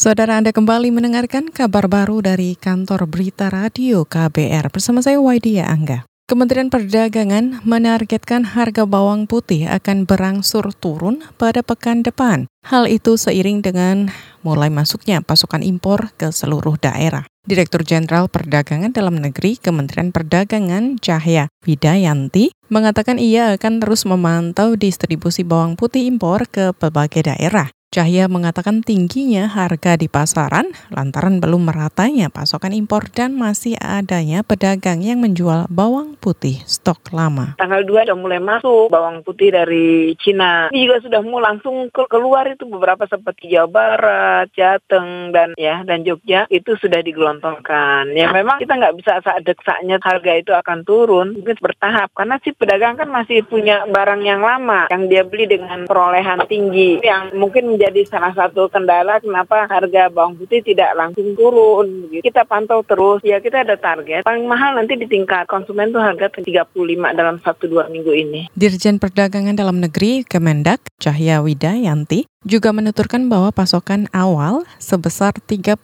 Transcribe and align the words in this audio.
Saudara 0.00 0.40
Anda 0.40 0.54
kembali 0.54 0.94
mendengarkan 0.96 1.52
kabar 1.52 1.84
baru 1.84 2.24
dari 2.24 2.56
kantor 2.56 3.04
berita 3.04 3.52
radio 3.52 4.08
KBR 4.08 4.72
bersama 4.72 5.04
saya 5.04 5.20
Waidia 5.20 5.68
Angga. 5.68 6.08
Kementerian 6.24 6.72
Perdagangan 6.72 7.60
menargetkan 7.68 8.54
harga 8.56 8.88
bawang 8.88 9.28
putih 9.28 9.68
akan 9.68 10.08
berangsur 10.08 10.72
turun 10.72 11.26
pada 11.36 11.66
pekan 11.66 12.00
depan. 12.00 12.48
Hal 12.64 12.88
itu 12.88 13.18
seiring 13.18 13.66
dengan 13.66 14.14
mulai 14.40 14.72
masuknya 14.72 15.26
pasokan 15.26 15.60
impor 15.60 16.14
ke 16.14 16.32
seluruh 16.32 16.78
daerah. 16.78 17.28
Direktur 17.44 17.82
Jenderal 17.82 18.30
Perdagangan 18.32 18.96
Dalam 18.96 19.18
Negeri 19.20 19.58
Kementerian 19.58 20.16
Perdagangan 20.16 21.02
Cahya 21.02 21.52
Widayanti 21.66 22.54
mengatakan 22.70 23.18
ia 23.18 23.52
akan 23.58 23.84
terus 23.84 24.06
memantau 24.06 24.78
distribusi 24.78 25.44
bawang 25.44 25.76
putih 25.76 26.06
impor 26.06 26.46
ke 26.46 26.70
berbagai 26.78 27.26
daerah. 27.26 27.74
Cahya 27.90 28.30
mengatakan 28.30 28.86
tingginya 28.86 29.50
harga 29.50 29.98
di 29.98 30.06
pasaran 30.06 30.70
lantaran 30.94 31.42
belum 31.42 31.74
meratanya 31.74 32.30
pasokan 32.30 32.70
impor 32.70 33.10
dan 33.10 33.34
masih 33.34 33.74
adanya 33.82 34.46
pedagang 34.46 35.02
yang 35.02 35.18
menjual 35.18 35.66
bawang 35.66 36.14
putih 36.22 36.62
stok 36.70 37.10
lama. 37.10 37.58
Tanggal 37.58 37.82
2 37.82 38.06
sudah 38.06 38.14
mulai 38.14 38.38
masuk 38.38 38.94
bawang 38.94 39.26
putih 39.26 39.50
dari 39.50 40.14
Cina. 40.22 40.70
Ini 40.70 40.86
juga 40.86 41.02
sudah 41.02 41.18
mulai 41.26 41.50
langsung 41.50 41.90
keluar 41.90 42.46
itu 42.46 42.62
beberapa 42.70 43.10
seperti 43.10 43.50
Jawa 43.50 43.66
Barat, 43.66 44.46
Jateng 44.54 45.34
dan 45.34 45.58
ya 45.58 45.82
dan 45.82 46.06
Jogja 46.06 46.46
itu 46.46 46.78
sudah 46.78 47.02
digelontongkan. 47.02 48.14
Ya 48.14 48.30
memang 48.30 48.62
kita 48.62 48.78
nggak 48.78 49.02
bisa 49.02 49.18
saat 49.18 49.42
deksaknya 49.42 49.98
harga 49.98 50.38
itu 50.38 50.54
akan 50.54 50.86
turun, 50.86 51.34
mungkin 51.34 51.58
bertahap 51.58 52.14
karena 52.14 52.38
si 52.46 52.54
pedagang 52.54 52.94
kan 52.94 53.10
masih 53.10 53.42
punya 53.42 53.82
barang 53.90 54.22
yang 54.22 54.46
lama 54.46 54.86
yang 54.94 55.10
dia 55.10 55.26
beli 55.26 55.50
dengan 55.50 55.90
perolehan 55.90 56.46
tinggi 56.46 57.02
yang 57.02 57.34
mungkin 57.34 57.79
menjadi 57.80 58.12
salah 58.12 58.36
satu 58.36 58.68
kendala 58.68 59.24
kenapa 59.24 59.64
harga 59.64 60.12
bawang 60.12 60.36
putih 60.36 60.60
tidak 60.60 60.92
langsung 61.00 61.32
turun. 61.32 62.12
Kita 62.12 62.44
pantau 62.44 62.84
terus, 62.84 63.24
ya 63.24 63.40
kita 63.40 63.64
ada 63.64 63.80
target. 63.80 64.20
Paling 64.28 64.44
mahal 64.44 64.76
nanti 64.76 65.00
di 65.00 65.08
tingkat 65.08 65.48
konsumen 65.48 65.88
tuh 65.88 66.04
harga 66.04 66.28
35 66.28 66.76
dalam 67.16 67.40
1-2 67.40 67.88
minggu 67.88 68.12
ini. 68.12 68.52
Dirjen 68.52 69.00
Perdagangan 69.00 69.56
Dalam 69.56 69.80
Negeri 69.80 70.28
Kemendak 70.28 70.84
Cahya 71.00 71.40
Widayanti 71.40 72.28
juga 72.44 72.68
menuturkan 72.76 73.32
bahwa 73.32 73.48
pasokan 73.48 74.12
awal 74.12 74.68
sebesar 74.76 75.32
36 75.40 75.80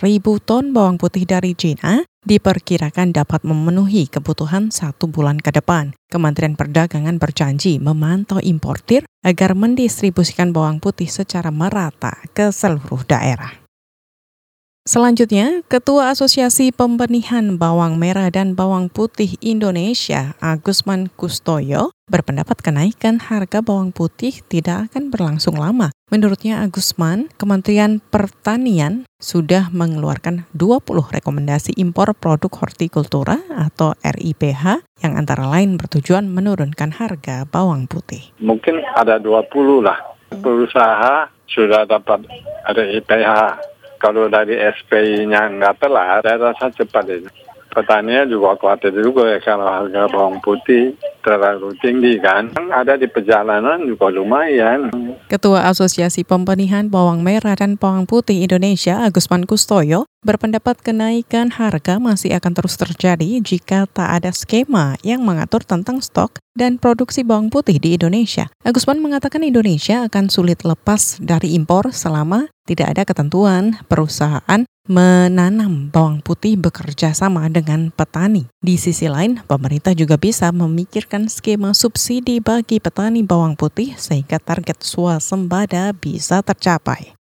ribu 0.00 0.40
ton 0.40 0.72
bawang 0.72 0.96
putih 0.96 1.28
dari 1.28 1.52
Cina 1.52 2.08
diperkirakan 2.28 3.16
dapat 3.16 3.44
memenuhi 3.48 4.08
kebutuhan 4.08 4.68
satu 4.68 5.08
bulan 5.08 5.40
ke 5.40 5.48
depan. 5.48 5.96
Kementerian 6.12 6.56
Perdagangan 6.56 7.16
berjanji 7.16 7.80
memantau 7.80 8.40
importir 8.44 9.08
agar 9.24 9.56
mendistribusikan 9.56 10.52
bawang 10.52 10.84
putih 10.84 11.08
secara 11.08 11.48
merata 11.48 12.20
ke 12.36 12.52
seluruh 12.52 13.04
daerah. 13.08 13.63
Selanjutnya, 14.84 15.64
Ketua 15.64 16.12
Asosiasi 16.12 16.68
Pembenihan 16.68 17.56
Bawang 17.56 17.96
Merah 17.96 18.28
dan 18.28 18.52
Bawang 18.52 18.92
Putih 18.92 19.40
Indonesia, 19.40 20.36
Agusman 20.44 21.08
Kustoyo, 21.16 21.88
berpendapat 22.04 22.60
kenaikan 22.60 23.16
harga 23.16 23.64
bawang 23.64 23.96
putih 23.96 24.44
tidak 24.44 24.92
akan 24.92 25.08
berlangsung 25.08 25.56
lama. 25.56 25.88
Menurutnya 26.12 26.60
Agusman, 26.60 27.32
Kementerian 27.40 28.04
Pertanian 28.12 29.08
sudah 29.16 29.72
mengeluarkan 29.72 30.44
20 30.52 30.84
rekomendasi 31.16 31.80
impor 31.80 32.12
produk 32.12 32.52
hortikultura 32.52 33.40
atau 33.56 33.96
RIPH 34.04 34.84
yang 35.00 35.16
antara 35.16 35.48
lain 35.48 35.80
bertujuan 35.80 36.28
menurunkan 36.28 36.92
harga 36.92 37.48
bawang 37.48 37.88
putih. 37.88 38.36
Mungkin 38.36 38.84
ada 38.92 39.16
20 39.16 39.48
lah 39.80 39.96
perusahaan 40.28 41.32
sudah 41.48 41.88
dapat 41.88 42.28
RIPH 42.68 43.72
kalau 44.04 44.28
dari 44.28 44.60
SPI-nya 44.60 45.48
nggak 45.56 45.80
telat, 45.80 46.20
saya 46.20 46.52
rasa 46.52 46.68
cepat 46.68 47.08
itu. 47.08 47.32
Petani 47.72 48.14
juga 48.30 48.54
khawatir 48.54 48.94
juga 48.94 49.34
ya 49.34 49.42
kalau 49.42 49.66
harga 49.66 50.06
bawang 50.06 50.38
putih 50.44 50.94
terlalu 51.26 51.74
tinggi 51.82 52.22
kan. 52.22 52.52
Ada 52.54 52.94
di 53.00 53.10
perjalanan 53.10 53.82
juga 53.82 54.14
lumayan. 54.14 54.94
Ketua 55.26 55.66
Asosiasi 55.66 56.22
Pembenihan 56.22 56.86
Bawang 56.86 57.26
Merah 57.26 57.58
dan 57.58 57.74
Bawang 57.74 58.06
Putih 58.06 58.46
Indonesia, 58.46 59.02
Agusman 59.02 59.42
Kustoyo, 59.42 60.06
berpendapat 60.24 60.80
kenaikan 60.80 61.52
harga 61.52 62.00
masih 62.00 62.34
akan 62.34 62.52
terus 62.56 62.74
terjadi 62.80 63.38
jika 63.44 63.86
tak 63.86 64.08
ada 64.08 64.32
skema 64.32 64.96
yang 65.04 65.22
mengatur 65.22 65.62
tentang 65.62 66.00
stok 66.00 66.40
dan 66.56 66.80
produksi 66.80 67.22
bawang 67.22 67.52
putih 67.52 67.76
di 67.76 67.94
Indonesia. 67.94 68.48
Agusman 68.64 68.98
mengatakan 68.98 69.44
Indonesia 69.44 70.08
akan 70.08 70.32
sulit 70.32 70.64
lepas 70.64 71.20
dari 71.20 71.52
impor 71.54 71.92
selama 71.92 72.48
tidak 72.64 72.96
ada 72.96 73.02
ketentuan 73.04 73.78
perusahaan 73.86 74.64
menanam 74.84 75.88
bawang 75.88 76.20
putih 76.20 76.60
bekerja 76.60 77.16
sama 77.16 77.48
dengan 77.48 77.88
petani. 77.88 78.48
Di 78.60 78.76
sisi 78.76 79.08
lain, 79.08 79.40
pemerintah 79.44 79.96
juga 79.96 80.20
bisa 80.20 80.52
memikirkan 80.52 81.28
skema 81.32 81.72
subsidi 81.72 82.40
bagi 82.40 82.80
petani 82.80 83.24
bawang 83.24 83.56
putih 83.56 83.96
sehingga 83.96 84.36
target 84.36 84.84
swasembada 84.84 85.92
bisa 85.96 86.44
tercapai. 86.44 87.16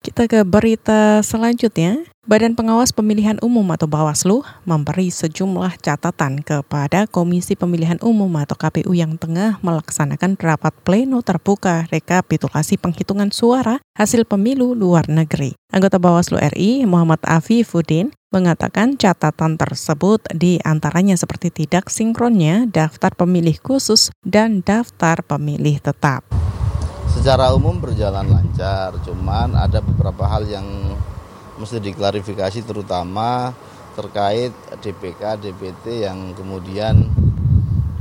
Kita 0.00 0.24
ke 0.24 0.48
berita 0.48 1.20
selanjutnya. 1.20 2.08
Badan 2.24 2.56
Pengawas 2.56 2.88
Pemilihan 2.88 3.36
Umum 3.44 3.68
atau 3.68 3.84
Bawaslu 3.84 4.40
memberi 4.64 5.12
sejumlah 5.12 5.76
catatan 5.76 6.40
kepada 6.40 7.04
Komisi 7.04 7.52
Pemilihan 7.52 8.00
Umum 8.00 8.32
atau 8.40 8.56
KPU 8.56 8.96
yang 8.96 9.20
tengah 9.20 9.60
melaksanakan 9.60 10.40
rapat 10.40 10.72
pleno 10.88 11.20
terbuka 11.20 11.84
rekapitulasi 11.92 12.80
penghitungan 12.80 13.28
suara 13.28 13.76
hasil 13.92 14.24
pemilu 14.24 14.72
luar 14.72 15.04
negeri. 15.12 15.52
Anggota 15.68 16.00
Bawaslu 16.00 16.40
RI 16.40 16.88
Muhammad 16.88 17.20
Afifuddin 17.20 18.08
mengatakan 18.32 18.96
catatan 18.96 19.60
tersebut 19.60 20.24
di 20.32 20.64
antaranya 20.64 21.20
seperti 21.20 21.52
tidak 21.52 21.92
sinkronnya 21.92 22.64
daftar 22.72 23.12
pemilih 23.12 23.60
khusus 23.60 24.08
dan 24.24 24.64
daftar 24.64 25.20
pemilih 25.26 25.76
tetap. 25.82 26.29
Secara 27.20 27.52
umum 27.52 27.76
berjalan 27.76 28.32
lancar, 28.32 28.96
cuman 29.04 29.52
ada 29.52 29.84
beberapa 29.84 30.24
hal 30.24 30.48
yang 30.48 30.64
mesti 31.60 31.76
diklarifikasi 31.76 32.64
terutama 32.64 33.52
terkait 33.92 34.56
DPK, 34.80 35.36
DPT 35.36 36.08
yang 36.08 36.32
kemudian 36.32 37.12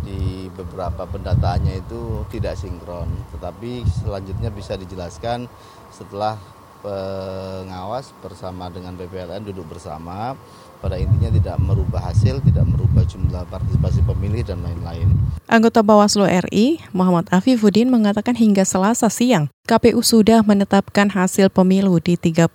di 0.07 0.47
beberapa 0.55 1.03
pendataannya 1.03 1.83
itu 1.83 2.23
tidak 2.31 2.55
sinkron. 2.55 3.11
Tetapi 3.35 3.83
selanjutnya 4.07 4.55
bisa 4.55 4.79
dijelaskan 4.79 5.51
setelah 5.91 6.39
pengawas 6.79 8.15
bersama 8.23 8.71
dengan 8.71 8.95
PPLN 8.95 9.43
duduk 9.47 9.67
bersama 9.71 10.35
pada 10.79 10.95
intinya 10.95 11.27
tidak 11.27 11.57
merubah 11.59 11.99
hasil, 11.99 12.39
tidak 12.39 12.63
merubah 12.63 13.03
jumlah 13.03 13.43
partisipasi 13.51 13.99
pemilih 14.07 14.47
dan 14.47 14.63
lain-lain. 14.63 15.11
Anggota 15.51 15.83
Bawaslu 15.83 16.23
RI, 16.23 16.79
Muhammad 16.95 17.27
Afifuddin 17.35 17.91
mengatakan 17.91 18.31
hingga 18.31 18.63
Selasa 18.63 19.11
siang, 19.11 19.51
KPU 19.67 19.99
sudah 19.99 20.39
menetapkan 20.39 21.11
hasil 21.11 21.51
pemilu 21.51 21.99
di 21.99 22.15
39 22.15 22.47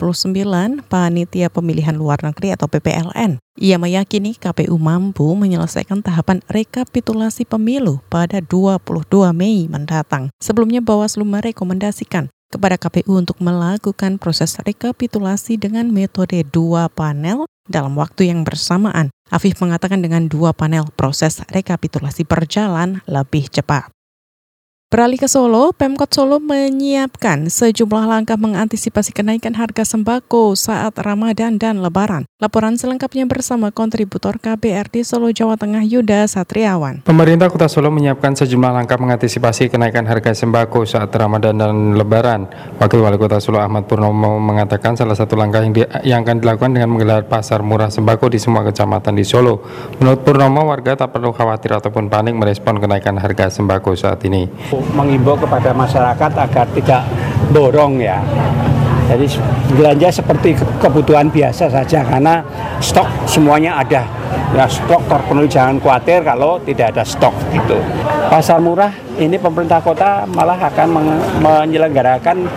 panitia 0.88 1.52
pemilihan 1.52 1.92
luar 1.92 2.24
negeri 2.24 2.56
atau 2.56 2.64
PPLN. 2.64 3.36
Ia 3.60 3.76
meyakini 3.76 4.34
KPU 4.34 4.80
mampu 4.80 5.28
menyelesaikan 5.36 6.00
tahapan 6.00 6.40
rekapitulasi 6.48 7.44
pemilu 7.44 8.00
pada 8.08 8.40
22 8.40 9.04
Mei 9.36 9.68
mendatang. 9.68 10.32
Sebelumnya 10.40 10.80
Bawaslu 10.80 11.28
merekomendasikan 11.28 12.32
kepada 12.54 12.78
KPU 12.78 13.18
untuk 13.18 13.42
melakukan 13.42 14.22
proses 14.22 14.54
rekapitulasi 14.62 15.58
dengan 15.58 15.90
metode 15.90 16.46
dua 16.46 16.86
panel 16.86 17.50
dalam 17.66 17.98
waktu 17.98 18.30
yang 18.30 18.46
bersamaan. 18.46 19.10
Afif 19.34 19.58
mengatakan 19.58 19.98
dengan 19.98 20.30
dua 20.30 20.54
panel 20.54 20.86
proses 20.94 21.42
rekapitulasi 21.50 22.22
berjalan 22.22 23.02
lebih 23.10 23.50
cepat. 23.50 23.90
Beralih 24.94 25.18
ke 25.18 25.26
Solo, 25.26 25.74
Pemkot 25.74 26.06
Solo 26.14 26.38
menyiapkan 26.38 27.50
sejumlah 27.50 28.06
langkah 28.06 28.38
mengantisipasi 28.38 29.10
kenaikan 29.10 29.58
harga 29.58 29.82
sembako 29.82 30.54
saat 30.54 30.94
Ramadan 31.02 31.58
dan 31.58 31.82
Lebaran. 31.82 32.30
Laporan 32.44 32.76
selengkapnya 32.76 33.24
bersama 33.24 33.72
kontributor 33.72 34.36
KBR 34.36 34.92
di 34.92 35.00
Solo, 35.00 35.32
Jawa 35.32 35.56
Tengah, 35.56 35.80
Yuda 35.80 36.28
Satriawan. 36.28 37.00
Pemerintah 37.08 37.48
Kota 37.48 37.72
Solo 37.72 37.88
menyiapkan 37.88 38.36
sejumlah 38.36 38.68
langkah 38.68 39.00
mengantisipasi 39.00 39.72
kenaikan 39.72 40.04
harga 40.04 40.36
sembako 40.36 40.84
saat 40.84 41.08
Ramadan 41.08 41.56
dan 41.56 41.96
Lebaran. 41.96 42.44
Wakil 42.76 43.00
Wali 43.00 43.16
Kota 43.16 43.40
Solo 43.40 43.64
Ahmad 43.64 43.88
Purnomo 43.88 44.36
mengatakan 44.36 44.92
salah 44.92 45.16
satu 45.16 45.40
langkah 45.40 45.64
yang, 45.64 45.72
di, 45.72 45.88
yang 46.04 46.20
akan 46.20 46.44
dilakukan 46.44 46.76
dengan 46.76 46.92
menggelar 46.92 47.24
pasar 47.24 47.64
murah 47.64 47.88
sembako 47.88 48.28
di 48.28 48.36
semua 48.36 48.60
kecamatan 48.60 49.16
di 49.16 49.24
Solo. 49.24 49.64
Menurut 50.04 50.20
Purnomo, 50.20 50.68
warga 50.68 51.00
tak 51.00 51.16
perlu 51.16 51.32
khawatir 51.32 51.80
ataupun 51.80 52.12
panik 52.12 52.36
merespon 52.36 52.76
kenaikan 52.76 53.16
harga 53.16 53.48
sembako 53.48 53.96
saat 53.96 54.20
ini 54.28 54.44
mengimbau 54.92 55.40
kepada 55.40 55.72
masyarakat 55.72 56.30
agar 56.36 56.66
tidak 56.76 57.08
borong 57.56 58.04
ya. 58.04 58.20
Jadi 59.04 59.26
belanja 59.76 60.08
seperti 60.08 60.56
kebutuhan 60.80 61.28
biasa 61.28 61.68
saja 61.68 62.00
karena 62.02 62.40
stok 62.80 63.06
semuanya 63.28 63.78
ada. 63.78 64.02
Ya 64.54 64.64
stok 64.70 65.04
terpenuhi 65.10 65.50
jangan 65.50 65.76
khawatir 65.82 66.24
kalau 66.24 66.56
tidak 66.62 66.96
ada 66.96 67.04
stok 67.04 67.34
itu. 67.52 67.76
Pasar 68.32 68.58
murah 68.62 68.90
ini 69.20 69.36
pemerintah 69.36 69.84
kota 69.84 70.24
malah 70.30 70.56
akan 70.56 70.88
menyelenggarakan 71.42 72.48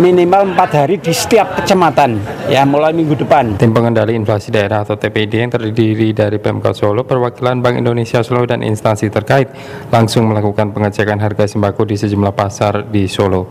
minimal 0.00 0.56
empat 0.56 0.70
hari 0.72 0.96
di 0.96 1.12
setiap 1.12 1.60
kecamatan 1.60 2.16
ya 2.48 2.64
mulai 2.64 2.96
minggu 2.96 3.20
depan. 3.20 3.60
Tim 3.60 3.76
pengendali 3.76 4.16
inflasi 4.16 4.48
daerah 4.48 4.80
atau 4.86 4.96
TPD 4.96 5.44
yang 5.44 5.52
terdiri 5.52 6.16
dari 6.16 6.40
Pemkot 6.40 6.72
Solo, 6.72 7.04
perwakilan 7.04 7.60
Bank 7.60 7.76
Indonesia 7.76 8.24
Solo 8.24 8.48
dan 8.48 8.64
instansi 8.64 9.12
terkait 9.12 9.52
langsung 9.92 10.24
melakukan 10.32 10.72
pengecekan 10.72 11.20
harga 11.20 11.44
sembako 11.44 11.84
di 11.84 12.00
sejumlah 12.00 12.32
pasar 12.32 12.88
di 12.88 13.04
Solo. 13.04 13.44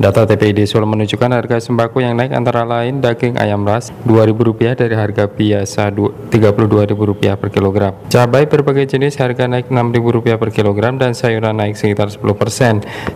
Data 0.00 0.24
TPD 0.24 0.64
Solo 0.64 0.88
menunjukkan 0.88 1.28
harga 1.28 1.60
sembako 1.60 2.00
yang 2.00 2.16
naik 2.16 2.32
antara 2.32 2.64
lain 2.64 3.04
daging 3.04 3.36
ayam 3.36 3.68
ras 3.68 3.92
Rp2.000 4.08 4.80
dari 4.80 4.96
harga 4.96 5.28
biasa 5.28 5.92
Rp32.000 5.92 7.36
per 7.36 7.52
kilogram. 7.52 7.92
Cabai 8.08 8.48
berbagai 8.48 8.96
jenis 8.96 9.20
harga 9.20 9.44
naik 9.44 9.68
Rp6.000 9.68 10.40
per 10.40 10.56
kilogram 10.56 10.96
dan 10.96 11.12
sayuran 11.12 11.52
naik 11.52 11.76
sekitar 11.76 12.08
10%. 12.08 12.16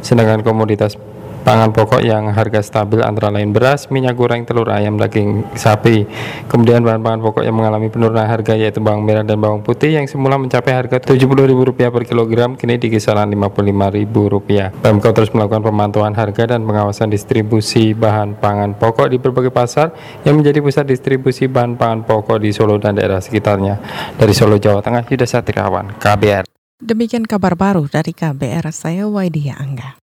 Sedangkan 0.04 0.44
komoditas 0.44 1.00
Pangan 1.44 1.76
pokok 1.76 2.00
yang 2.00 2.32
harga 2.32 2.64
stabil 2.64 3.04
antara 3.04 3.28
lain 3.28 3.52
beras, 3.52 3.92
minyak 3.92 4.16
goreng, 4.16 4.48
telur 4.48 4.72
ayam, 4.72 4.96
daging 4.96 5.44
sapi. 5.52 6.08
Kemudian 6.48 6.80
bahan 6.80 7.04
pangan 7.04 7.20
pokok 7.20 7.44
yang 7.44 7.52
mengalami 7.52 7.92
penurunan 7.92 8.24
harga 8.24 8.56
yaitu 8.56 8.80
bawang 8.80 9.04
merah 9.04 9.28
dan 9.28 9.36
bawang 9.36 9.60
putih 9.60 9.92
yang 9.92 10.08
semula 10.08 10.40
mencapai 10.40 10.72
harga 10.72 11.04
Rp70.000 11.04 11.92
per 11.92 12.08
kilogram 12.08 12.56
kini 12.56 12.80
di 12.80 12.88
kisaran 12.88 13.28
Rp55.000. 13.28 14.80
Pemkot 14.80 15.12
terus 15.12 15.36
melakukan 15.36 15.68
pemantauan 15.68 16.16
harga 16.16 16.56
dan 16.56 16.64
pengawasan 16.64 17.12
distribusi 17.12 17.92
bahan 17.92 18.40
pangan 18.40 18.72
pokok 18.80 19.12
di 19.12 19.20
berbagai 19.20 19.52
pasar 19.52 19.92
yang 20.24 20.40
menjadi 20.40 20.64
pusat 20.64 20.88
distribusi 20.88 21.44
bahan 21.44 21.76
pangan 21.76 22.08
pokok 22.08 22.40
di 22.40 22.56
Solo 22.56 22.80
dan 22.80 22.96
daerah 22.96 23.20
sekitarnya. 23.20 23.84
Dari 24.16 24.32
Solo, 24.32 24.56
Jawa 24.56 24.80
Tengah, 24.80 25.04
Yuda 25.12 25.28
Satriawan, 25.28 26.00
KBR. 26.00 26.48
Demikian 26.80 27.28
kabar 27.28 27.52
baru 27.52 27.84
dari 27.84 28.16
KBR, 28.16 28.72
saya 28.72 29.04
Waidia 29.04 29.60
Angga. 29.60 30.03